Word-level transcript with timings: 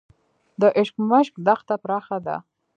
د 0.61 0.63
اشکمش 0.81 1.27
دښته 1.45 1.75
پراخه 1.83 2.17
ده 2.25 2.37